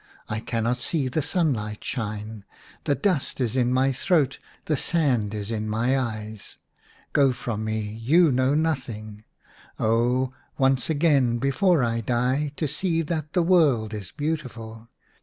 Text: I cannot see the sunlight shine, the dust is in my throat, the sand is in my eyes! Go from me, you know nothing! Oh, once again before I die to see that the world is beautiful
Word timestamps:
I 0.27 0.39
cannot 0.39 0.79
see 0.79 1.09
the 1.09 1.21
sunlight 1.21 1.83
shine, 1.83 2.43
the 2.85 2.95
dust 2.95 3.39
is 3.39 3.55
in 3.55 3.71
my 3.71 3.91
throat, 3.91 4.39
the 4.65 4.75
sand 4.75 5.35
is 5.35 5.51
in 5.51 5.69
my 5.69 5.95
eyes! 5.95 6.57
Go 7.13 7.31
from 7.31 7.63
me, 7.63 7.81
you 8.01 8.31
know 8.31 8.55
nothing! 8.55 9.25
Oh, 9.77 10.31
once 10.57 10.89
again 10.89 11.37
before 11.37 11.83
I 11.83 12.01
die 12.01 12.51
to 12.55 12.67
see 12.67 13.03
that 13.03 13.33
the 13.33 13.43
world 13.43 13.93
is 13.93 14.11
beautiful 14.11 14.89